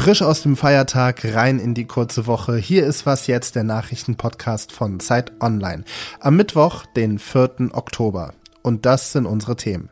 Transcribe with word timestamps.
Frisch 0.00 0.22
aus 0.22 0.40
dem 0.40 0.56
Feiertag 0.56 1.22
rein 1.34 1.58
in 1.58 1.74
die 1.74 1.84
kurze 1.84 2.26
Woche. 2.26 2.56
Hier 2.56 2.86
ist 2.86 3.04
was 3.04 3.26
jetzt, 3.26 3.56
der 3.56 3.64
Nachrichtenpodcast 3.64 4.72
von 4.72 5.00
Zeit 5.00 5.32
Online. 5.38 5.84
Am 6.18 6.34
Mittwoch, 6.34 6.86
den 6.96 7.18
4. 7.18 7.68
Oktober. 7.72 8.32
Und 8.62 8.86
das 8.86 9.12
sind 9.12 9.26
unsere 9.26 9.56
Themen. 9.56 9.90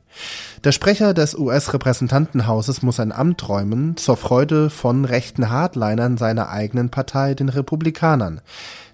Der 0.65 0.73
Sprecher 0.73 1.13
des 1.13 1.35
US-Repräsentantenhauses 1.37 2.83
muss 2.83 3.01
ein 3.01 3.13
Amt 3.13 3.49
räumen, 3.49 3.97
zur 3.97 4.17
Freude 4.17 4.71
von 4.71 5.05
rechten 5.05 5.51
Hardlinern 5.51 6.17
seiner 6.17 6.51
eigenen 6.51 6.91
Partei, 6.91 7.35
den 7.35 7.49
Republikanern. 7.49 8.41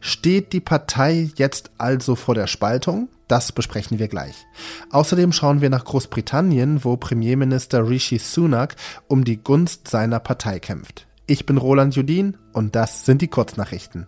Steht 0.00 0.52
die 0.52 0.60
Partei 0.60 1.30
jetzt 1.36 1.70
also 1.78 2.14
vor 2.14 2.34
der 2.34 2.46
Spaltung? 2.46 3.08
Das 3.28 3.52
besprechen 3.52 3.98
wir 3.98 4.08
gleich. 4.08 4.46
Außerdem 4.90 5.32
schauen 5.32 5.60
wir 5.60 5.68
nach 5.68 5.84
Großbritannien, 5.84 6.84
wo 6.84 6.96
Premierminister 6.96 7.88
Rishi 7.88 8.18
Sunak 8.18 8.76
um 9.08 9.24
die 9.24 9.42
Gunst 9.42 9.88
seiner 9.88 10.20
Partei 10.20 10.60
kämpft. 10.60 11.06
Ich 11.26 11.44
bin 11.44 11.56
Roland 11.56 11.96
Judin 11.96 12.36
und 12.52 12.76
das 12.76 13.04
sind 13.04 13.20
die 13.20 13.28
Kurznachrichten. 13.28 14.06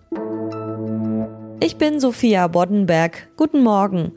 Ich 1.60 1.76
bin 1.76 1.98
Sophia 1.98 2.46
Boddenberg. 2.46 3.28
Guten 3.36 3.64
Morgen. 3.64 4.12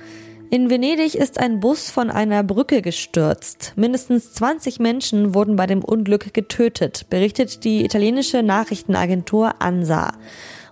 In 0.54 0.70
Venedig 0.70 1.16
ist 1.16 1.40
ein 1.40 1.62
Bus 1.62 1.90
von 1.90 2.10
einer 2.12 2.44
Brücke 2.44 2.82
gestürzt. 2.82 3.72
Mindestens 3.78 4.34
20 4.34 4.82
Menschen 4.82 5.34
wurden 5.34 5.56
bei 5.56 5.66
dem 5.66 5.82
Unglück 5.82 6.34
getötet, 6.34 7.06
berichtet 7.10 7.64
die 7.64 7.86
italienische 7.86 8.44
Nachrichtenagentur 8.44 9.62
ANSA. 9.62 10.12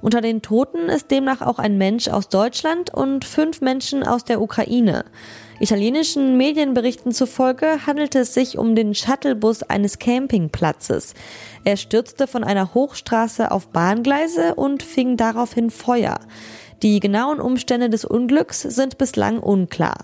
Unter 0.01 0.19
den 0.19 0.41
Toten 0.41 0.89
ist 0.89 1.11
demnach 1.11 1.41
auch 1.41 1.59
ein 1.59 1.77
Mensch 1.77 2.09
aus 2.09 2.27
Deutschland 2.27 2.93
und 2.93 3.23
fünf 3.23 3.61
Menschen 3.61 4.03
aus 4.03 4.25
der 4.25 4.41
Ukraine. 4.41 5.05
Italienischen 5.61 6.35
Medienberichten 6.35 7.13
zufolge 7.13 7.85
handelte 7.85 8.19
es 8.19 8.33
sich 8.33 8.57
um 8.57 8.75
den 8.75 8.93
Shuttlebus 8.95 9.63
eines 9.63 9.97
Campingplatzes. 9.97 11.13
Er 11.63 11.77
stürzte 11.77 12.27
von 12.27 12.43
einer 12.43 12.73
Hochstraße 12.73 13.49
auf 13.49 13.69
Bahngleise 13.69 14.55
und 14.55 14.83
fing 14.83 15.15
daraufhin 15.15 15.69
Feuer. 15.69 16.19
Die 16.81 17.01
genauen 17.01 17.41
Umstände 17.41 17.89
des 17.89 18.05
Unglücks 18.05 18.61
sind 18.61 18.97
bislang 18.97 19.39
unklar. 19.39 19.97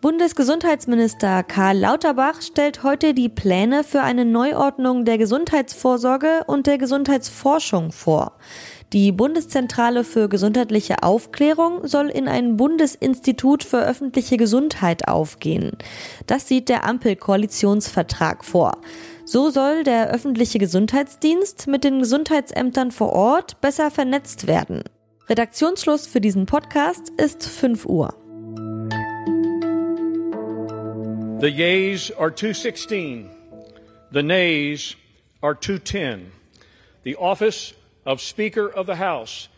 Bundesgesundheitsminister 0.00 1.42
Karl 1.42 1.78
Lauterbach 1.78 2.40
stellt 2.40 2.82
heute 2.82 3.12
die 3.12 3.28
Pläne 3.28 3.82
für 3.84 4.02
eine 4.02 4.24
Neuordnung 4.24 5.04
der 5.04 5.18
Gesundheitsvorsorge 5.18 6.44
und 6.46 6.66
der 6.66 6.78
Gesundheitsforschung 6.78 7.92
vor. 7.92 8.38
Die 8.92 9.12
Bundeszentrale 9.12 10.04
für 10.04 10.28
gesundheitliche 10.28 11.02
Aufklärung 11.02 11.86
soll 11.86 12.08
in 12.08 12.28
ein 12.28 12.56
Bundesinstitut 12.56 13.62
für 13.64 13.84
öffentliche 13.84 14.36
Gesundheit 14.36 15.08
aufgehen. 15.08 15.72
Das 16.26 16.48
sieht 16.48 16.68
der 16.68 16.84
Ampelkoalitionsvertrag 16.84 18.44
vor. 18.44 18.78
So 19.24 19.50
soll 19.50 19.82
der 19.82 20.10
öffentliche 20.10 20.58
Gesundheitsdienst 20.58 21.66
mit 21.66 21.84
den 21.84 21.98
Gesundheitsämtern 21.98 22.90
vor 22.90 23.12
Ort 23.12 23.60
besser 23.60 23.90
vernetzt 23.90 24.46
werden. 24.46 24.82
Redaktionsschluss 25.28 26.06
für 26.06 26.20
diesen 26.20 26.46
Podcast 26.46 27.10
ist 27.16 27.44
5 27.44 27.84
Uhr. 27.86 28.14
The 31.40 31.48
yeas 31.48 32.12
are 32.12 32.32
216. 32.32 33.28
The 34.12 34.22
nays 34.22 34.94
are 35.42 35.56
210. 35.58 36.30
The 37.02 37.16
office 37.16 37.74
of 38.04 38.20
Speaker 38.20 38.68
of 38.68 38.86
the 38.86 38.98
House 38.98 39.48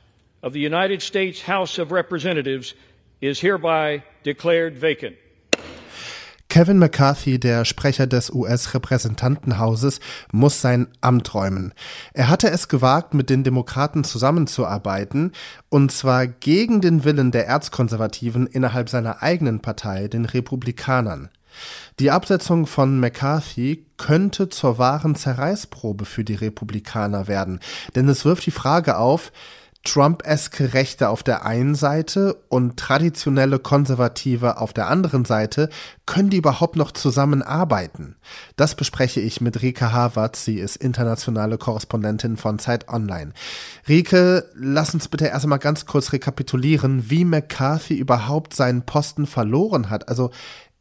of 0.42 0.54
the 0.54 0.60
United 0.60 1.02
States 1.02 1.46
House 1.46 1.78
of 1.78 1.92
Representatives 1.92 2.74
is 3.20 3.38
hereby 3.40 4.02
declared 4.22 4.74
vacant. 4.74 5.16
Kevin 6.48 6.78
McCarthy, 6.78 7.38
der 7.38 7.66
Sprecher 7.66 8.06
des 8.06 8.30
US-Repräsentantenhauses, 8.30 10.00
muss 10.32 10.62
sein 10.62 10.88
Amt 11.02 11.34
räumen. 11.34 11.74
Er 12.14 12.28
hatte 12.28 12.50
es 12.50 12.68
gewagt, 12.68 13.12
mit 13.12 13.28
den 13.28 13.44
Demokraten 13.44 14.02
zusammenzuarbeiten, 14.02 15.32
und 15.68 15.92
zwar 15.92 16.26
gegen 16.26 16.80
den 16.80 17.04
Willen 17.04 17.32
der 17.32 17.46
Erzkonservativen 17.46 18.46
innerhalb 18.46 18.88
seiner 18.88 19.22
eigenen 19.22 19.60
Partei, 19.60 20.08
den 20.08 20.24
Republikanern. 20.24 21.28
Die 22.00 22.10
Absetzung 22.10 22.66
von 22.66 22.98
McCarthy 22.98 23.84
könnte 23.98 24.48
zur 24.48 24.78
wahren 24.78 25.16
Zerreißprobe 25.16 26.06
für 26.06 26.24
die 26.24 26.34
Republikaner 26.34 27.28
werden, 27.28 27.60
denn 27.94 28.08
es 28.08 28.24
wirft 28.24 28.46
die 28.46 28.52
Frage 28.52 28.96
auf, 28.96 29.32
Trump-eske 29.88 30.74
Rechte 30.74 31.08
auf 31.08 31.22
der 31.22 31.46
einen 31.46 31.74
Seite 31.74 32.34
und 32.48 32.76
traditionelle 32.76 33.58
Konservative 33.58 34.58
auf 34.58 34.74
der 34.74 34.88
anderen 34.88 35.24
Seite, 35.24 35.70
können 36.04 36.28
die 36.28 36.36
überhaupt 36.36 36.76
noch 36.76 36.92
zusammenarbeiten? 36.92 38.16
Das 38.56 38.74
bespreche 38.74 39.20
ich 39.20 39.40
mit 39.40 39.62
Rike 39.62 39.90
Harvard. 39.90 40.36
Sie 40.36 40.58
ist 40.58 40.76
internationale 40.76 41.56
Korrespondentin 41.56 42.36
von 42.36 42.58
Zeit 42.58 42.90
Online. 42.90 43.32
Rike, 43.88 44.50
lass 44.54 44.92
uns 44.92 45.08
bitte 45.08 45.26
erst 45.26 45.46
einmal 45.46 45.58
ganz 45.58 45.86
kurz 45.86 46.12
rekapitulieren, 46.12 47.08
wie 47.08 47.24
McCarthy 47.24 47.94
überhaupt 47.94 48.54
seinen 48.54 48.82
Posten 48.84 49.26
verloren 49.26 49.88
hat. 49.88 50.10
Also 50.10 50.30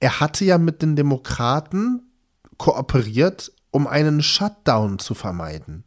er 0.02 0.20
hatte 0.20 0.44
ja 0.44 0.58
mit 0.58 0.82
den 0.82 0.98
Demokraten 0.98 2.12
kooperiert, 2.58 3.54
um 3.72 3.88
einen 3.88 4.22
Shutdown 4.22 5.00
zu 5.00 5.14
vermeiden. 5.14 5.86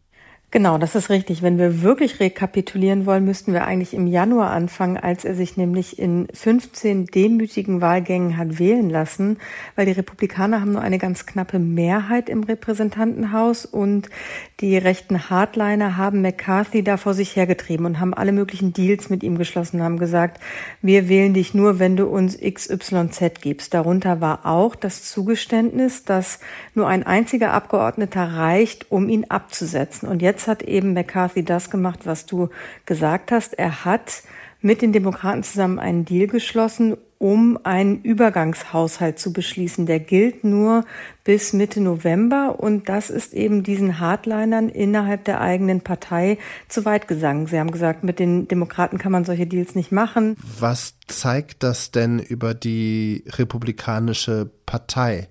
Genau, 0.52 0.78
das 0.78 0.96
ist 0.96 1.10
richtig. 1.10 1.42
Wenn 1.42 1.58
wir 1.58 1.80
wirklich 1.82 2.18
rekapitulieren 2.18 3.06
wollen, 3.06 3.24
müssten 3.24 3.52
wir 3.52 3.66
eigentlich 3.66 3.94
im 3.94 4.08
Januar 4.08 4.50
anfangen, 4.50 4.96
als 4.96 5.24
er 5.24 5.36
sich 5.36 5.56
nämlich 5.56 5.96
in 6.00 6.26
15 6.34 7.06
demütigen 7.06 7.80
Wahlgängen 7.80 8.36
hat 8.36 8.58
wählen 8.58 8.90
lassen, 8.90 9.38
weil 9.76 9.86
die 9.86 9.92
Republikaner 9.92 10.60
haben 10.60 10.72
nur 10.72 10.82
eine 10.82 10.98
ganz 10.98 11.24
knappe 11.24 11.60
Mehrheit 11.60 12.28
im 12.28 12.42
Repräsentantenhaus 12.42 13.64
und 13.64 14.10
die 14.58 14.76
rechten 14.76 15.30
Hardliner 15.30 15.96
haben 15.96 16.20
McCarthy 16.20 16.82
da 16.82 16.96
vor 16.96 17.14
sich 17.14 17.36
hergetrieben 17.36 17.86
und 17.86 18.00
haben 18.00 18.12
alle 18.12 18.32
möglichen 18.32 18.72
Deals 18.72 19.08
mit 19.08 19.22
ihm 19.22 19.38
geschlossen, 19.38 19.84
haben 19.84 20.00
gesagt, 20.00 20.40
wir 20.82 21.08
wählen 21.08 21.32
dich 21.32 21.54
nur, 21.54 21.78
wenn 21.78 21.96
du 21.96 22.06
uns 22.06 22.36
XYZ 22.36 23.40
gibst. 23.40 23.72
Darunter 23.72 24.20
war 24.20 24.44
auch 24.46 24.74
das 24.74 25.04
Zugeständnis, 25.04 26.02
dass 26.02 26.40
nur 26.74 26.88
ein 26.88 27.04
einziger 27.04 27.52
Abgeordneter 27.52 28.24
reicht, 28.34 28.90
um 28.90 29.08
ihn 29.08 29.26
abzusetzen. 29.28 30.08
Und 30.08 30.20
jetzt 30.22 30.39
hat 30.48 30.62
eben 30.62 30.92
McCarthy 30.92 31.44
das 31.44 31.70
gemacht, 31.70 32.00
was 32.04 32.26
du 32.26 32.48
gesagt 32.86 33.32
hast. 33.32 33.58
Er 33.58 33.84
hat 33.84 34.22
mit 34.60 34.82
den 34.82 34.92
Demokraten 34.92 35.42
zusammen 35.42 35.78
einen 35.78 36.04
Deal 36.04 36.26
geschlossen, 36.26 36.96
um 37.18 37.58
einen 37.64 38.00
Übergangshaushalt 38.00 39.18
zu 39.18 39.32
beschließen. 39.34 39.84
Der 39.84 40.00
gilt 40.00 40.42
nur 40.42 40.86
bis 41.22 41.52
Mitte 41.52 41.80
November 41.80 42.56
und 42.58 42.88
das 42.88 43.10
ist 43.10 43.34
eben 43.34 43.62
diesen 43.62 44.00
Hardlinern 44.00 44.70
innerhalb 44.70 45.24
der 45.24 45.40
eigenen 45.42 45.82
Partei 45.82 46.38
zu 46.68 46.86
weit 46.86 47.08
gesangen. 47.08 47.46
Sie 47.46 47.58
haben 47.58 47.72
gesagt, 47.72 48.04
mit 48.04 48.18
den 48.18 48.48
Demokraten 48.48 48.96
kann 48.96 49.12
man 49.12 49.26
solche 49.26 49.46
Deals 49.46 49.74
nicht 49.74 49.92
machen. 49.92 50.36
Was 50.58 50.94
zeigt 51.08 51.62
das 51.62 51.90
denn 51.90 52.20
über 52.20 52.54
die 52.54 53.24
republikanische 53.28 54.50
Partei? 54.64 55.28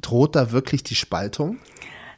Droht 0.00 0.36
da 0.36 0.52
wirklich 0.52 0.84
die 0.84 0.94
Spaltung? 0.94 1.58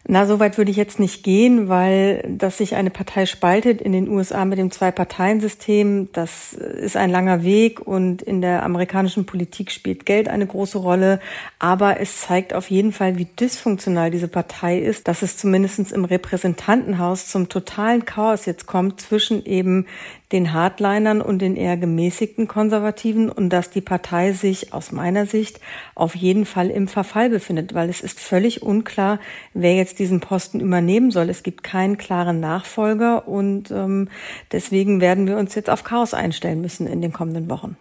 Na, 0.07 0.27
so 0.27 0.39
weit 0.39 0.59
würde 0.59 0.71
ich 0.71 0.77
jetzt 0.77 1.01
nicht 1.01 1.23
gehen, 1.23 1.71
weil 1.71 2.23
dass 2.29 2.59
sich 2.59 2.75
eine 2.75 2.91
Partei 2.91 3.25
spaltet 3.25 3.81
in 3.81 3.93
den 3.93 4.07
USA 4.07 4.45
mit 4.45 4.59
dem 4.59 4.71
Zwei-Parteien-System, 4.71 6.11
das 6.13 6.53
ist 6.53 6.99
ein 6.99 7.09
langer 7.09 7.43
Weg 7.43 7.81
und 7.81 8.21
in 8.21 8.43
der 8.43 8.65
amerikanischen 8.65 9.25
Politik 9.25 9.71
spielt 9.71 10.05
Geld 10.05 10.29
eine 10.29 10.47
große 10.47 10.77
Rolle. 10.77 11.21
Aber 11.59 12.01
es 12.01 12.21
zeigt 12.21 12.53
auf 12.53 12.71
jeden 12.71 12.93
Fall, 12.93 13.17
wie 13.17 13.25
dysfunktional 13.25 14.11
diese 14.11 14.29
Partei 14.29 14.79
ist, 14.79 15.09
dass 15.09 15.23
es 15.23 15.39
zumindest 15.39 15.91
im 15.91 16.05
Repräsentantenhaus 16.05 17.29
zum 17.29 17.49
totalen 17.49 18.05
Chaos 18.05 18.45
jetzt 18.45 18.67
kommt 18.67 19.01
zwischen 19.01 19.47
eben 19.47 19.87
den 20.35 20.53
Hardlinern 20.53 21.23
und 21.23 21.39
den 21.39 21.55
eher 21.55 21.77
gemäßigten 21.77 22.49
Konservativen 22.49 23.31
und 23.31 23.51
dass 23.51 23.71
die 23.71 23.81
Partei 23.81 24.33
sich 24.33 24.73
aus 24.73 24.91
meiner 24.91 25.27
Sicht 25.27 25.61
auf 25.95 26.17
jeden 26.17 26.45
Fall 26.45 26.71
im 26.71 26.89
Verfall 26.89 27.31
befindet, 27.31 27.73
weil 27.73 27.89
es 27.89 28.01
ist 28.01 28.19
völlig 28.19 28.61
unklar, 28.61 29.21
wer 29.55 29.77
jetzt 29.77 30.01
diesen 30.01 30.19
Posten 30.19 30.59
übernehmen 30.59 31.13
soll. 31.13 31.31
Es 31.31 31.45
gibt 31.45 31.63
keinen 31.63 31.99
klaren 31.99 32.41
Nachfolger 32.41 33.29
und 33.29 33.71
ähm, 33.71 34.09
deswegen 34.51 35.01
werden 35.01 35.29
wir 35.29 35.39
uns 35.39 35.55
jetzt 35.55 35.71
auf 35.71 35.85
Chaos 35.85 36.15
einstellen 36.15 36.61
müssen 36.61 36.89
in 36.89 37.01
den 37.01 37.13
kommenden 37.13 37.49
Wochen. 37.49 37.77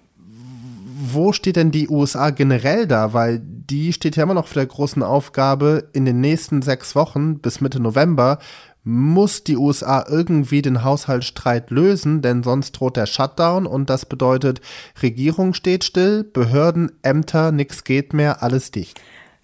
Wo 1.12 1.34
steht 1.34 1.56
denn 1.56 1.72
die 1.72 1.90
USA 1.90 2.30
generell 2.30 2.86
da? 2.86 3.14
Weil 3.14 3.42
die 3.44 3.94
steht 3.94 4.16
ja 4.16 4.24
immer 4.24 4.36
noch 4.36 4.48
vor 4.48 4.62
der 4.62 4.68
großen 4.68 5.02
Aufgabe, 5.02 5.90
in 5.94 6.06
den 6.06 6.22
nächsten 6.22 6.62
sechs 6.62 6.96
Wochen 6.96 7.40
bis 7.40 7.62
Mitte 7.62 7.80
November 7.80 8.38
muss 8.84 9.44
die 9.44 9.58
USA 9.58 10.06
irgendwie 10.10 10.62
den 10.62 10.84
Haushaltsstreit 10.84 11.72
lösen, 11.72 12.22
denn 12.22 12.44
sonst 12.44 12.74
droht 12.74 12.98
der 12.98 13.06
Shutdown 13.06 13.66
und 13.66 13.90
das 13.90 14.06
bedeutet, 14.06 14.62
Regierung 15.02 15.54
steht 15.54 15.84
still, 15.84 16.24
Behörden, 16.24 16.92
Ämter, 17.02 17.52
nichts 17.52 17.84
geht 17.84 18.14
mehr, 18.14 18.44
alles 18.44 18.72
dicht. 18.72 19.02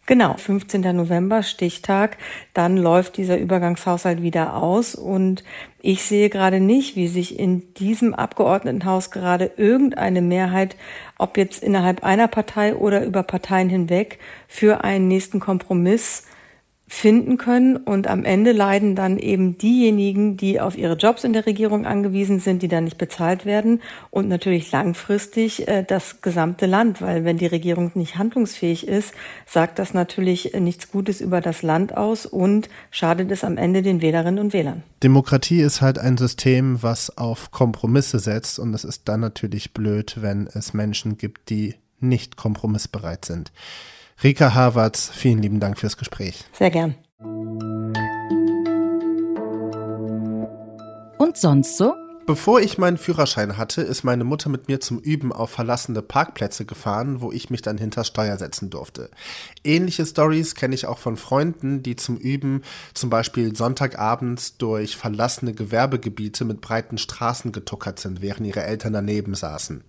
Genau, 0.09 0.36
15. 0.38 0.81
November, 0.95 1.44
Stichtag, 1.44 2.18
dann 2.56 2.77
läuft 2.77 3.18
dieser 3.18 3.38
Übergangshaushalt 3.38 4.24
wieder 4.24 4.56
aus 4.56 4.95
und 4.95 5.44
ich 5.83 6.01
sehe 6.01 6.31
gerade 6.31 6.59
nicht, 6.59 6.95
wie 6.95 7.07
sich 7.07 7.38
in 7.38 7.75
diesem 7.75 8.15
Abgeordnetenhaus 8.15 9.12
gerade 9.12 9.51
irgendeine 9.56 10.24
Mehrheit, 10.24 10.75
ob 11.19 11.38
jetzt 11.38 11.62
innerhalb 11.62 12.03
einer 12.03 12.27
Partei 12.27 12.75
oder 12.75 13.06
über 13.06 13.21
Parteien 13.21 13.69
hinweg, 13.69 14.18
für 14.47 14.83
einen 14.83 15.07
nächsten 15.07 15.39
Kompromiss 15.39 16.24
finden 16.91 17.38
können 17.38 17.77
und 17.77 18.07
am 18.07 18.25
Ende 18.25 18.51
leiden 18.51 18.95
dann 18.95 19.19
eben 19.19 19.59
diejenigen, 19.59 20.38
die 20.38 20.59
auf 20.59 20.75
ihre 20.75 20.95
Jobs 20.95 21.24
in 21.24 21.33
der 21.33 21.45
Regierung 21.45 21.86
angewiesen 21.86 22.39
sind, 22.39 22.63
die 22.63 22.68
dann 22.68 22.86
nicht 22.86 22.97
bezahlt 22.97 23.45
werden 23.45 23.81
und 24.09 24.27
natürlich 24.27 24.71
langfristig 24.71 25.68
äh, 25.68 25.83
das 25.88 26.21
gesamte 26.21 26.65
Land, 26.65 27.00
weil 27.00 27.24
wenn 27.25 27.38
die 27.38 27.45
Regierung 27.45 27.91
nicht 27.94 28.18
handlungsfähig 28.18 28.88
ist, 28.88 29.13
sagt 29.45 29.77
das 29.77 29.94
natürlich 29.94 30.53
nichts 30.59 30.91
Gutes 30.91 31.21
über 31.21 31.41
das 31.41 31.62
Land 31.62 31.95
aus 31.95 32.25
und 32.25 32.69
schadet 32.89 33.30
es 33.30 33.44
am 33.44 33.57
Ende 33.57 33.83
den 33.83 34.01
Wählerinnen 34.01 34.39
und 34.39 34.53
Wählern. 34.53 34.81
Demokratie 35.03 35.62
ist 35.62 35.81
halt 35.81 36.00
ein 36.00 36.18
System, 36.18 36.81
was 36.81 37.15
auf 37.15 37.51
Kompromisse 37.51 38.18
setzt 38.18 38.57
und 38.57 38.74
es 38.74 38.83
ist 38.83 39.07
dann 39.07 39.19
natürlich 39.19 39.75
blöd, 39.75 40.18
wenn 40.21 40.47
es 40.47 40.74
Menschen 40.74 41.19
gibt, 41.19 41.51
die 41.51 41.75
nicht 42.00 42.35
kompromissbereit 42.35 43.25
sind. 43.25 43.51
Rika 44.21 44.54
Havertz, 44.54 45.10
vielen 45.13 45.42
lieben 45.42 45.60
Dank 45.62 45.77
fürs 45.77 45.95
Gespräch. 45.95 46.44
Sehr 46.51 46.71
gern. 46.71 46.95
Und 51.18 51.38
sonst 51.38 51.77
so? 51.77 51.94
Bevor 52.29 52.61
ich 52.61 52.77
meinen 52.77 52.99
Führerschein 52.99 53.57
hatte, 53.57 53.81
ist 53.81 54.03
meine 54.03 54.23
Mutter 54.23 54.49
mit 54.49 54.67
mir 54.67 54.79
zum 54.79 54.99
Üben 54.99 55.33
auf 55.33 55.49
verlassene 55.49 56.03
Parkplätze 56.03 56.63
gefahren, 56.63 57.21
wo 57.21 57.31
ich 57.31 57.49
mich 57.49 57.63
dann 57.63 57.79
hinter 57.79 58.03
Steuer 58.03 58.37
setzen 58.37 58.69
durfte. 58.69 59.09
Ähnliche 59.63 60.05
Stories 60.05 60.53
kenne 60.53 60.75
ich 60.75 60.85
auch 60.85 60.99
von 60.99 61.17
Freunden, 61.17 61.81
die 61.81 61.95
zum 61.95 62.17
Üben 62.17 62.61
zum 62.93 63.09
Beispiel 63.09 63.55
Sonntagabends 63.55 64.57
durch 64.57 64.95
verlassene 64.95 65.55
Gewerbegebiete 65.55 66.45
mit 66.45 66.61
breiten 66.61 66.99
Straßen 66.99 67.51
getuckert 67.51 67.97
sind, 67.97 68.21
während 68.21 68.45
ihre 68.45 68.61
Eltern 68.61 68.93
daneben 68.93 69.33
saßen. 69.33 69.83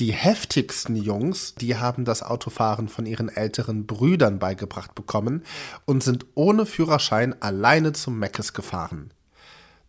Die 0.00 0.12
heftigsten 0.12 0.96
Jungs, 0.96 1.56
die 1.56 1.76
haben 1.76 2.06
das 2.06 2.22
Autofahren 2.22 2.88
von 2.88 3.04
ihren 3.04 3.28
älteren 3.28 3.84
Brüdern 3.84 4.38
beigebracht 4.38 4.94
bekommen 4.94 5.42
und 5.84 6.02
sind 6.02 6.24
ohne 6.36 6.64
Führerschein 6.64 7.34
alleine 7.42 7.92
zum 7.92 8.18
Meckes 8.18 8.54
gefahren. 8.54 9.10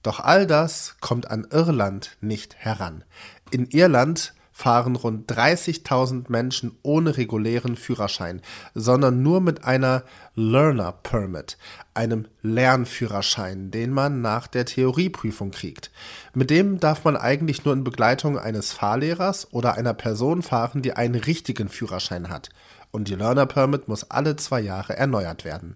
Doch 0.08 0.22
all 0.22 0.48
das 0.48 0.96
kommt 1.02 1.30
an 1.30 1.46
Irland 1.52 2.16
nicht 2.22 2.56
heran. 2.56 3.04
In 3.52 3.66
Irland 3.66 4.34
fahren 4.54 4.96
rund 4.96 5.30
30.000 5.30 6.32
Menschen 6.32 6.78
ohne 6.82 7.18
regulären 7.18 7.76
Führerschein, 7.76 8.42
sondern 8.74 9.22
nur 9.22 9.42
mit 9.42 9.66
einer 9.66 10.04
Learner 10.34 10.94
Permit, 10.94 11.58
einem 11.94 12.26
Lernführerschein, 12.42 13.70
den 13.70 13.92
man 13.92 14.22
nach 14.22 14.48
der 14.48 14.64
Theorieprüfung 14.64 15.52
kriegt. 15.52 15.92
Mit 16.34 16.52
dem 16.52 16.80
darf 16.80 17.04
man 17.04 17.18
eigentlich 17.18 17.66
nur 17.66 17.74
in 17.74 17.84
Begleitung 17.84 18.40
eines 18.40 18.72
Fahrlehrers 18.72 19.52
oder 19.52 19.76
einer 19.76 19.94
Person 19.94 20.42
fahren, 20.42 20.82
die 20.82 20.94
einen 20.94 21.16
richtigen 21.16 21.68
Führerschein 21.68 22.30
hat. 22.30 22.48
Und 22.92 23.10
die 23.10 23.16
Learner 23.16 23.46
Permit 23.46 23.90
muss 23.90 24.10
alle 24.10 24.38
zwei 24.38 24.62
Jahre 24.62 24.96
erneuert 24.96 25.44
werden. 25.44 25.76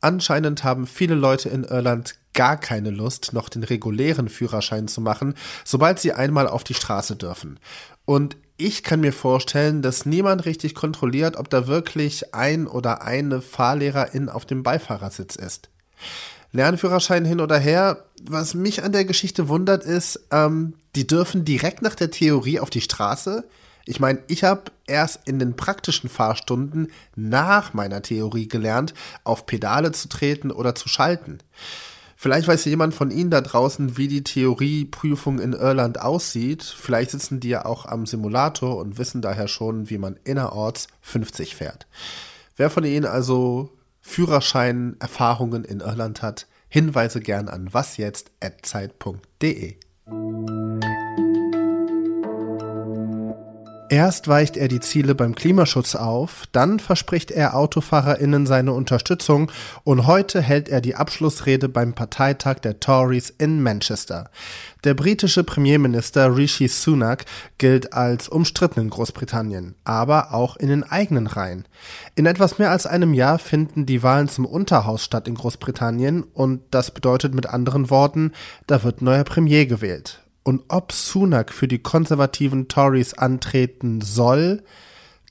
Anscheinend 0.00 0.62
haben 0.64 0.88
viele 0.88 1.14
Leute 1.14 1.48
in 1.48 1.62
Irland 1.62 2.16
gar 2.38 2.56
keine 2.56 2.90
Lust, 2.90 3.32
noch 3.32 3.48
den 3.48 3.64
regulären 3.64 4.28
Führerschein 4.28 4.86
zu 4.86 5.00
machen, 5.00 5.34
sobald 5.64 5.98
sie 5.98 6.12
einmal 6.12 6.46
auf 6.46 6.62
die 6.62 6.74
Straße 6.74 7.16
dürfen. 7.16 7.58
Und 8.04 8.36
ich 8.56 8.84
kann 8.84 9.00
mir 9.00 9.12
vorstellen, 9.12 9.82
dass 9.82 10.06
niemand 10.06 10.44
richtig 10.44 10.76
kontrolliert, 10.76 11.36
ob 11.36 11.50
da 11.50 11.66
wirklich 11.66 12.36
ein 12.36 12.68
oder 12.68 13.02
eine 13.02 13.42
Fahrlehrerin 13.42 14.28
auf 14.28 14.46
dem 14.46 14.62
Beifahrersitz 14.62 15.34
ist. 15.34 15.68
Lernführerschein 16.52 17.24
hin 17.24 17.40
oder 17.40 17.58
her. 17.58 18.04
Was 18.22 18.54
mich 18.54 18.84
an 18.84 18.92
der 18.92 19.04
Geschichte 19.04 19.48
wundert, 19.48 19.82
ist, 19.82 20.20
ähm, 20.30 20.74
die 20.94 21.08
dürfen 21.08 21.44
direkt 21.44 21.82
nach 21.82 21.96
der 21.96 22.12
Theorie 22.12 22.60
auf 22.60 22.70
die 22.70 22.80
Straße. 22.80 23.48
Ich 23.84 23.98
meine, 23.98 24.20
ich 24.28 24.44
habe 24.44 24.70
erst 24.86 25.26
in 25.26 25.40
den 25.40 25.56
praktischen 25.56 26.08
Fahrstunden 26.08 26.92
nach 27.16 27.74
meiner 27.74 28.00
Theorie 28.00 28.46
gelernt, 28.46 28.94
auf 29.24 29.44
Pedale 29.44 29.90
zu 29.90 30.08
treten 30.08 30.52
oder 30.52 30.76
zu 30.76 30.88
schalten. 30.88 31.38
Vielleicht 32.20 32.48
weiß 32.48 32.64
jemand 32.64 32.94
von 32.94 33.12
Ihnen 33.12 33.30
da 33.30 33.40
draußen, 33.40 33.96
wie 33.96 34.08
die 34.08 34.24
Theorieprüfung 34.24 35.38
in 35.38 35.52
Irland 35.52 36.00
aussieht. 36.00 36.64
Vielleicht 36.64 37.12
sitzen 37.12 37.38
die 37.38 37.50
ja 37.50 37.64
auch 37.64 37.86
am 37.86 38.06
Simulator 38.06 38.76
und 38.78 38.98
wissen 38.98 39.22
daher 39.22 39.46
schon, 39.46 39.88
wie 39.88 39.98
man 39.98 40.18
innerorts 40.24 40.88
50 41.00 41.54
fährt. 41.54 41.86
Wer 42.56 42.70
von 42.70 42.82
Ihnen 42.82 43.06
also 43.06 43.70
Führerschein-Erfahrungen 44.00 45.62
in 45.62 45.78
Irland 45.78 46.20
hat, 46.20 46.48
Hinweise 46.68 47.20
gern 47.20 47.48
an 47.48 47.72
wasjetzt.zeit.de. 47.72 49.76
Erst 53.90 54.28
weicht 54.28 54.58
er 54.58 54.68
die 54.68 54.80
Ziele 54.80 55.14
beim 55.14 55.34
Klimaschutz 55.34 55.94
auf, 55.94 56.44
dann 56.52 56.78
verspricht 56.78 57.30
er 57.30 57.56
AutofahrerInnen 57.56 58.46
seine 58.46 58.72
Unterstützung 58.74 59.50
und 59.82 60.06
heute 60.06 60.42
hält 60.42 60.68
er 60.68 60.82
die 60.82 60.94
Abschlussrede 60.94 61.70
beim 61.70 61.94
Parteitag 61.94 62.58
der 62.58 62.80
Tories 62.80 63.30
in 63.30 63.62
Manchester. 63.62 64.30
Der 64.84 64.92
britische 64.92 65.42
Premierminister 65.42 66.36
Rishi 66.36 66.68
Sunak 66.68 67.24
gilt 67.56 67.94
als 67.94 68.28
umstritten 68.28 68.80
in 68.80 68.90
Großbritannien, 68.90 69.74
aber 69.84 70.34
auch 70.34 70.56
in 70.56 70.68
den 70.68 70.84
eigenen 70.84 71.26
Reihen. 71.26 71.64
In 72.14 72.26
etwas 72.26 72.58
mehr 72.58 72.70
als 72.70 72.84
einem 72.84 73.14
Jahr 73.14 73.38
finden 73.38 73.86
die 73.86 74.02
Wahlen 74.02 74.28
zum 74.28 74.44
Unterhaus 74.44 75.02
statt 75.02 75.26
in 75.26 75.34
Großbritannien 75.34 76.24
und 76.24 76.60
das 76.72 76.90
bedeutet 76.90 77.34
mit 77.34 77.46
anderen 77.46 77.88
Worten, 77.88 78.32
da 78.66 78.82
wird 78.84 79.00
neuer 79.00 79.24
Premier 79.24 79.64
gewählt 79.64 80.20
und 80.48 80.62
ob 80.68 80.92
Sunak 80.92 81.52
für 81.52 81.68
die 81.68 81.80
konservativen 81.80 82.68
Tories 82.68 83.12
antreten 83.12 84.00
soll, 84.00 84.62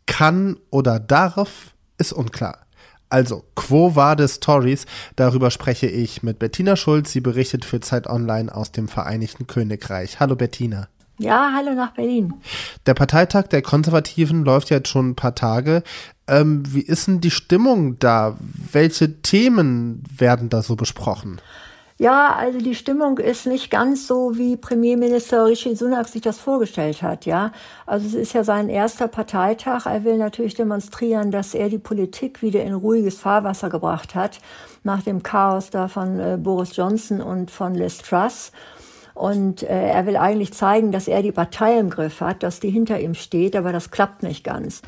kann 0.05 0.57
oder 0.69 0.99
darf, 0.99 1.73
ist 1.97 2.13
unklar. 2.13 2.67
Also, 3.09 3.43
quo 3.55 3.95
vadis 3.95 4.39
Tories? 4.39 4.85
Darüber 5.15 5.49
spreche 5.49 5.87
ich 5.87 6.21
mit 6.21 6.37
Bettina 6.37 6.75
Schulz. 6.75 7.11
Sie 7.13 7.21
berichtet 7.21 7.65
für 7.65 7.79
Zeit 7.79 8.05
Online 8.05 8.53
aus 8.53 8.71
dem 8.71 8.87
Vereinigten 8.87 9.47
Königreich. 9.47 10.19
Hallo 10.19 10.35
Bettina. 10.35 10.87
Ja, 11.17 11.51
hallo 11.55 11.73
nach 11.73 11.95
Berlin. 11.95 12.35
Der 12.85 12.93
Parteitag 12.93 13.47
der 13.47 13.63
Konservativen 13.63 14.45
läuft 14.45 14.69
jetzt 14.69 14.89
schon 14.89 15.09
ein 15.09 15.15
paar 15.15 15.33
Tage. 15.33 15.81
Ähm, 16.27 16.61
wie 16.71 16.81
ist 16.81 17.07
denn 17.07 17.21
die 17.21 17.31
Stimmung 17.31 17.97
da? 17.97 18.37
Welche 18.71 19.19
Themen 19.23 20.03
werden 20.15 20.49
da 20.49 20.61
so 20.61 20.75
besprochen? 20.75 21.41
Ja, 21.99 22.35
also 22.35 22.59
die 22.59 22.75
Stimmung 22.75 23.17
ist 23.17 23.47
nicht 23.47 23.71
ganz 23.71 24.05
so, 24.05 24.37
wie 24.37 24.55
Premierminister 24.55 25.47
Rishi 25.47 25.75
Sunak 25.75 26.07
sich 26.07 26.21
das 26.21 26.37
vorgestellt 26.37 27.01
hat, 27.01 27.25
ja. 27.25 27.51
Also 27.87 28.05
es 28.05 28.13
ist 28.13 28.33
ja 28.33 28.43
sein 28.43 28.69
erster 28.69 29.07
Parteitag. 29.07 29.87
Er 29.87 30.03
will 30.03 30.17
natürlich 30.17 30.53
demonstrieren, 30.53 31.31
dass 31.31 31.55
er 31.55 31.69
die 31.69 31.79
Politik 31.79 32.43
wieder 32.43 32.63
in 32.63 32.75
ruhiges 32.75 33.17
Fahrwasser 33.17 33.69
gebracht 33.69 34.13
hat, 34.13 34.39
nach 34.83 35.01
dem 35.01 35.23
Chaos 35.23 35.71
da 35.71 35.87
von 35.87 36.19
äh, 36.19 36.37
Boris 36.39 36.75
Johnson 36.75 37.19
und 37.19 37.49
von 37.49 37.73
Liz 37.73 37.97
Truss. 37.97 38.51
Und 39.15 39.63
äh, 39.63 39.89
er 39.89 40.05
will 40.05 40.17
eigentlich 40.17 40.53
zeigen, 40.53 40.91
dass 40.91 41.07
er 41.07 41.23
die 41.23 41.31
Partei 41.31 41.79
im 41.79 41.89
Griff 41.89 42.21
hat, 42.21 42.43
dass 42.43 42.59
die 42.59 42.69
hinter 42.69 42.99
ihm 42.99 43.15
steht, 43.15 43.55
aber 43.55 43.71
das 43.71 43.89
klappt 43.89 44.21
nicht 44.21 44.43
ganz. 44.43 44.83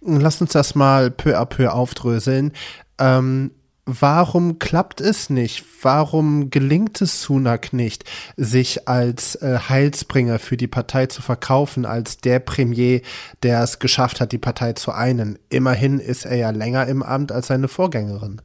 Lass 0.00 0.40
uns 0.40 0.52
das 0.54 0.74
mal 0.74 1.12
peu 1.12 1.38
à 1.38 1.44
peu 1.44 1.72
aufdröseln. 1.72 2.52
Ähm, 2.98 3.52
warum 3.88 4.58
klappt 4.58 5.00
es 5.00 5.30
nicht? 5.30 5.64
Warum 5.82 6.50
gelingt 6.50 7.00
es 7.00 7.22
Sunak 7.22 7.72
nicht, 7.72 8.04
sich 8.36 8.86
als 8.86 9.36
äh, 9.36 9.58
Heilsbringer 9.68 10.38
für 10.38 10.56
die 10.56 10.66
Partei 10.66 11.06
zu 11.06 11.22
verkaufen, 11.22 11.86
als 11.86 12.18
der 12.18 12.38
Premier, 12.38 13.00
der 13.42 13.62
es 13.62 13.78
geschafft 13.78 14.20
hat, 14.20 14.32
die 14.32 14.38
Partei 14.38 14.74
zu 14.74 14.92
einen? 14.92 15.38
Immerhin 15.48 16.00
ist 16.00 16.26
er 16.26 16.36
ja 16.36 16.50
länger 16.50 16.86
im 16.86 17.02
Amt 17.02 17.32
als 17.32 17.46
seine 17.46 17.68
Vorgängerin. 17.68 18.42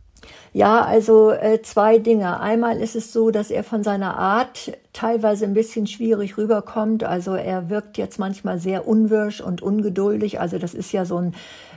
Ja, 0.55 0.83
also 0.83 1.31
äh, 1.31 1.63
zwei 1.63 1.97
Dinge. 1.97 2.39
Einmal 2.39 2.77
ist 2.77 2.95
es 2.95 3.11
so, 3.11 3.31
dass 3.31 3.49
er 3.49 3.63
von 3.63 3.83
seiner 3.83 4.17
Art 4.17 4.71
teilweise 4.93 5.45
ein 5.45 5.55
bisschen 5.55 5.87
schwierig 5.87 6.37
rüberkommt. 6.37 7.03
Also 7.03 7.33
er 7.33 7.71
wirkt 7.71 7.97
jetzt 7.97 8.19
manchmal 8.19 8.59
sehr 8.59 8.87
unwirsch 8.87 9.41
und 9.41 9.63
ungeduldig. 9.63 10.39
Also 10.39 10.59
das 10.59 10.75
ist 10.75 10.91
ja 10.91 11.05
so 11.05 11.17
ein 11.17 11.33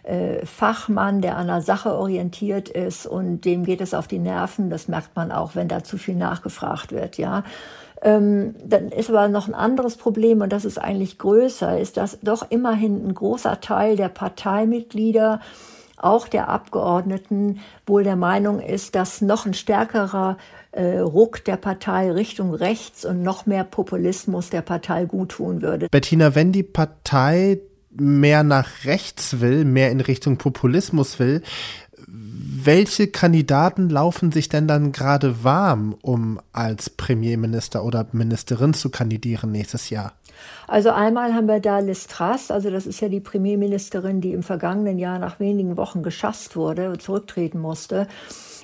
äh, 0.07 0.47
Fachmann, 0.47 1.21
der 1.21 1.37
an 1.37 1.49
der 1.49 1.63
Sache 1.63 1.95
orientiert 1.95 2.69
ist 2.69 3.07
und 3.07 3.41
dem 3.45 3.65
geht 3.65 3.81
es 3.81 3.93
auf 3.93 4.07
die 4.07 4.19
Nerven. 4.19 4.71
Das 4.71 4.89
merkt 4.89 5.17
man 5.17 5.33
auch, 5.33 5.55
wenn 5.55 5.69
da 5.69 5.85
zu 5.85 5.99
viel 5.99 6.15
nachgefragt 6.15 6.93
wird, 6.93 7.19
ja. 7.19 7.45
Ähm, 8.03 8.55
dann 8.63 8.89
ist 8.89 9.09
aber 9.09 9.29
noch 9.29 9.49
ein 9.49 9.55
anderes 9.55 9.97
Problem 9.97 10.43
und 10.43 10.53
das 10.53 10.65
ist 10.65 10.79
eigentlich 10.79 11.19
größer, 11.19 11.81
ist, 11.81 11.97
dass 11.97 12.21
doch 12.21 12.51
immerhin 12.51 13.07
ein 13.07 13.15
großer 13.15 13.61
Teil 13.61 13.97
der 13.97 14.11
Parteimitglieder 14.11 15.41
auch 15.97 16.29
der 16.29 16.49
Abgeordneten 16.49 17.61
wohl 17.87 18.05
der 18.05 18.17
Meinung 18.17 18.61
ist, 18.61 18.95
dass 18.95 19.23
noch 19.23 19.47
ein 19.47 19.55
stärkerer 19.55 20.37
äh, 20.73 20.99
Ruck 20.99 21.45
der 21.45 21.57
Partei 21.57 22.13
Richtung 22.13 22.55
rechts 22.55 23.05
und 23.05 23.23
noch 23.23 23.47
mehr 23.47 23.65
Populismus 23.65 24.51
der 24.51 24.61
Partei 24.61 25.07
guttun 25.07 25.63
würde. 25.63 25.89
Bettina, 25.91 26.35
wenn 26.35 26.53
die 26.53 26.63
Partei 26.63 27.61
mehr 27.99 28.43
nach 28.43 28.85
rechts 28.85 29.41
will, 29.41 29.65
mehr 29.65 29.91
in 29.91 30.01
Richtung 30.01 30.37
Populismus 30.37 31.19
will, 31.19 31.43
welche 32.09 33.09
Kandidaten 33.09 33.89
laufen 33.89 34.33
sich 34.33 34.49
denn 34.49 34.69
dann 34.69 34.93
gerade 34.93 35.45
warm, 35.45 35.97
um 36.03 36.41
als 36.53 36.91
Premierminister 36.91 37.85
oder 37.85 38.07
Ministerin 38.13 38.75
zu 38.75 38.91
kandidieren 38.91 39.53
nächstes 39.53 39.91
Jahr? 39.91 40.13
Also 40.69 40.91
einmal 40.91 41.33
haben 41.35 41.47
wir 41.47 41.61
da 41.61 41.79
Liz 41.79 42.07
Truss, 42.07 42.51
also 42.51 42.71
das 42.71 42.87
ist 42.87 43.01
ja 43.01 43.09
die 43.09 43.21
Premierministerin, 43.21 44.21
die 44.21 44.33
im 44.33 44.43
vergangenen 44.43 44.99
Jahr 44.99 45.19
nach 45.19 45.41
wenigen 45.41 45.77
Wochen 45.77 46.03
geschasst 46.03 46.57
wurde 46.57 46.91
und 46.91 47.03
zurücktreten 47.03 47.59
musste. 47.59 48.07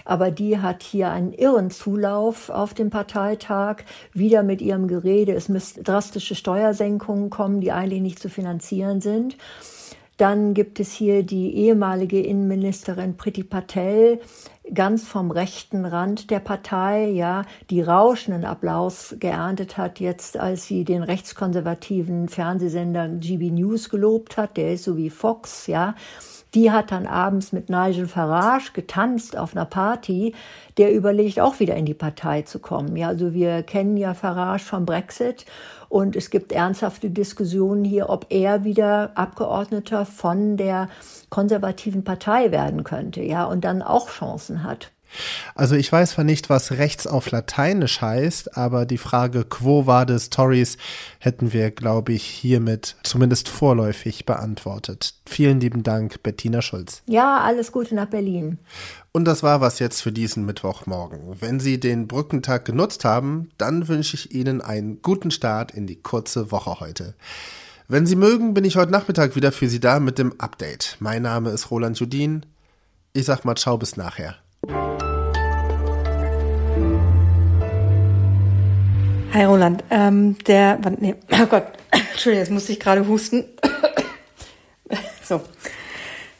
Aber 0.04 0.30
die 0.30 0.58
hat 0.58 0.82
hier 0.82 1.10
einen 1.10 1.32
irren 1.32 1.70
Zulauf 1.70 2.50
auf 2.50 2.74
dem 2.74 2.90
Parteitag, 2.90 3.82
wieder 4.12 4.42
mit 4.42 4.60
ihrem 4.60 4.88
Gerede, 4.88 5.32
es 5.32 5.48
müssten 5.48 5.84
drastische 5.84 6.34
Steuersenkungen 6.34 7.30
kommen, 7.30 7.60
die 7.60 7.72
eigentlich 7.72 8.02
nicht 8.02 8.18
zu 8.18 8.28
finanzieren 8.28 9.00
sind. 9.00 9.36
Dann 10.18 10.54
gibt 10.54 10.78
es 10.78 10.92
hier 10.92 11.22
die 11.22 11.54
ehemalige 11.56 12.20
Innenministerin 12.20 13.16
Priti 13.16 13.42
Patel, 13.42 14.20
ganz 14.72 15.04
vom 15.04 15.30
rechten 15.30 15.84
Rand 15.84 16.30
der 16.30 16.38
Partei, 16.38 17.08
ja, 17.08 17.44
die 17.70 17.82
rauschenden 17.82 18.44
Applaus 18.44 19.16
geerntet 19.18 19.78
hat 19.78 20.00
jetzt, 20.00 20.36
als 20.36 20.66
sie 20.66 20.84
den 20.84 21.02
rechtskonservativen 21.02 22.28
Fernsehsender 22.28 23.08
GB 23.08 23.50
News 23.50 23.88
gelobt 23.88 24.36
hat, 24.36 24.56
der 24.56 24.74
ist 24.74 24.84
so 24.84 24.96
wie 24.96 25.10
Fox, 25.10 25.66
ja. 25.66 25.94
Die 26.54 26.70
hat 26.70 26.90
dann 26.92 27.06
abends 27.06 27.52
mit 27.52 27.70
Nigel 27.70 28.06
Farage 28.06 28.72
getanzt 28.74 29.38
auf 29.38 29.56
einer 29.56 29.64
Party. 29.64 30.34
Der 30.76 30.92
überlegt 30.92 31.40
auch 31.40 31.60
wieder 31.60 31.76
in 31.76 31.86
die 31.86 31.94
Partei 31.94 32.42
zu 32.42 32.58
kommen. 32.58 32.96
Ja, 32.96 33.08
also 33.08 33.32
wir 33.32 33.62
kennen 33.62 33.96
ja 33.96 34.12
Farage 34.12 34.64
vom 34.64 34.84
Brexit 34.84 35.46
und 35.88 36.16
es 36.16 36.30
gibt 36.30 36.52
ernsthafte 36.52 37.10
Diskussionen 37.10 37.84
hier, 37.84 38.08
ob 38.08 38.26
er 38.30 38.64
wieder 38.64 39.10
Abgeordneter 39.14 40.06
von 40.06 40.56
der 40.56 40.88
konservativen 41.28 42.04
Partei 42.04 42.50
werden 42.50 42.82
könnte, 42.82 43.22
ja, 43.22 43.44
und 43.44 43.64
dann 43.64 43.82
auch 43.82 44.08
Chancen 44.08 44.62
hat. 44.62 44.90
Also 45.54 45.74
ich 45.74 45.90
weiß 45.90 46.12
zwar 46.12 46.24
nicht, 46.24 46.50
was 46.50 46.72
rechts 46.72 47.06
auf 47.06 47.30
Lateinisch 47.30 48.00
heißt, 48.00 48.56
aber 48.56 48.86
die 48.86 48.98
Frage 48.98 49.44
Quo 49.44 49.86
vadis 49.86 50.30
Tories 50.30 50.76
hätten 51.18 51.52
wir, 51.52 51.70
glaube 51.70 52.12
ich, 52.12 52.24
hiermit 52.24 52.96
zumindest 53.02 53.48
vorläufig 53.48 54.26
beantwortet. 54.26 55.14
Vielen 55.26 55.60
lieben 55.60 55.82
Dank, 55.82 56.22
Bettina 56.22 56.62
Schulz. 56.62 57.02
Ja, 57.06 57.40
alles 57.40 57.72
Gute 57.72 57.94
nach 57.94 58.06
Berlin. 58.06 58.58
Und 59.12 59.26
das 59.26 59.42
war 59.42 59.60
was 59.60 59.78
jetzt 59.78 60.00
für 60.00 60.12
diesen 60.12 60.46
Mittwochmorgen. 60.46 61.36
Wenn 61.40 61.60
Sie 61.60 61.78
den 61.78 62.08
Brückentag 62.08 62.64
genutzt 62.64 63.04
haben, 63.04 63.50
dann 63.58 63.88
wünsche 63.88 64.16
ich 64.16 64.34
Ihnen 64.34 64.62
einen 64.62 65.02
guten 65.02 65.30
Start 65.30 65.70
in 65.72 65.86
die 65.86 66.00
kurze 66.00 66.50
Woche 66.50 66.80
heute. 66.80 67.14
Wenn 67.88 68.06
Sie 68.06 68.16
mögen, 68.16 68.54
bin 68.54 68.64
ich 68.64 68.76
heute 68.76 68.90
Nachmittag 68.90 69.36
wieder 69.36 69.52
für 69.52 69.68
Sie 69.68 69.80
da 69.80 70.00
mit 70.00 70.16
dem 70.16 70.40
Update. 70.40 70.96
Mein 70.98 71.22
Name 71.22 71.50
ist 71.50 71.70
Roland 71.70 71.98
Judin. 71.98 72.46
Ich 73.12 73.26
sag 73.26 73.44
mal 73.44 73.56
ciao 73.56 73.76
bis 73.76 73.98
nachher. 73.98 74.36
Hi 79.34 79.44
Roland, 79.44 79.82
ähm, 79.88 80.36
der, 80.46 80.78
nee, 80.98 81.14
oh 81.30 81.46
Gott, 81.46 81.64
Entschuldigung, 81.90 82.44
jetzt 82.44 82.50
musste 82.50 82.72
ich 82.72 82.80
gerade 82.80 83.08
husten. 83.08 83.44
so, 85.22 85.40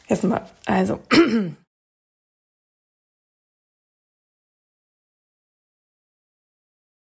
erstmal, 0.07 0.45
also, 0.67 0.99